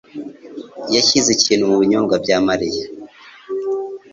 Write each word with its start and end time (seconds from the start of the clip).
yashyize 0.95 1.29
ikintu 1.37 1.63
mubinyobwa 1.71 2.15
bya 2.23 2.37
Mariya. 2.47 2.85